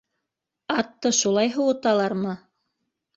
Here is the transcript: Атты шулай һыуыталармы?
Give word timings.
Атты 0.75 1.11
шулай 1.17 1.51
һыуыталармы? 1.57 2.33